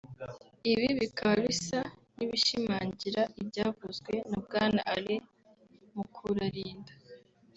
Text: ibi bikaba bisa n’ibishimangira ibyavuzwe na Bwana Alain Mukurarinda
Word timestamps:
ibi 0.71 0.87
bikaba 0.99 1.35
bisa 1.47 1.79
n’ibishimangira 2.17 3.21
ibyavuzwe 3.41 4.13
na 4.29 4.37
Bwana 4.43 4.79
Alain 4.93 5.23
Mukurarinda 5.95 6.93